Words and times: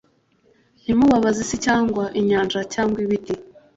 “Ntimubabaze 0.81 1.39
isi 1.45 1.57
cyangwa 1.65 2.03
inyanja 2.19 2.59
cyangwa 2.73 2.97
ibiti 3.05 3.33